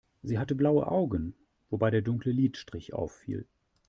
[0.23, 1.35] Sie hatte blaue Augen,
[1.69, 3.45] wobei der dunkle Lidstrich auffiel.